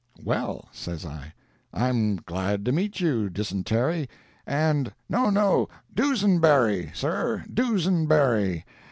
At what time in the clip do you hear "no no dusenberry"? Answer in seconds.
5.07-6.91